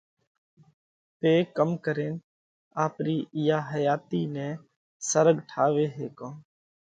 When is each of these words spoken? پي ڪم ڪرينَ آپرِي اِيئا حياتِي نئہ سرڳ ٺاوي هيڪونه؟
پي 1.19 1.33
ڪم 1.57 1.69
ڪرينَ 1.85 2.13
آپرِي 2.85 3.17
اِيئا 3.35 3.57
حياتِي 3.71 4.21
نئہ 4.33 4.49
سرڳ 5.09 5.35
ٺاوي 5.49 5.85
هيڪونه؟ 5.97 6.37